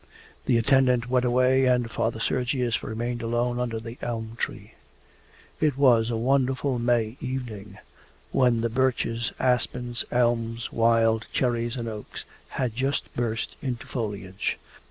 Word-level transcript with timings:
The 0.47 0.57
attendant 0.57 1.11
went 1.11 1.25
away, 1.25 1.67
and 1.67 1.91
Father 1.91 2.19
Sergius 2.19 2.81
remained 2.81 3.21
alone 3.21 3.59
under 3.59 3.79
the 3.79 3.99
elm 4.01 4.35
tree. 4.35 4.73
It 5.59 5.77
was 5.77 6.09
a 6.09 6.17
wonderful 6.17 6.79
May 6.79 7.17
evening, 7.21 7.77
when 8.31 8.61
the 8.61 8.69
birches, 8.69 9.31
aspens, 9.39 10.03
elms, 10.11 10.73
wild 10.73 11.27
cherries, 11.31 11.75
and 11.75 11.87
oaks, 11.87 12.25
had 12.47 12.75
just 12.75 13.13
burst 13.13 13.55
into 13.61 13.85
foliage. 13.85 14.57